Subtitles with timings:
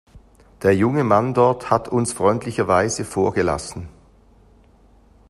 [0.63, 3.87] Der junge Mann dort hat uns freundlicherweise vorgelassen.